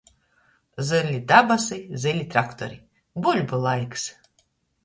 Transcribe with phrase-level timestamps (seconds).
[0.87, 2.81] Zyli dabasi, zyli traktori.
[3.27, 4.09] Buļbu laiks.